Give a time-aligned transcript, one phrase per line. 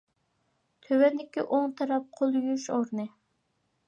[0.85, 3.07] تۆۋەندىكى ئوڭ تەرەپ قول يۇيۇش ئورنى.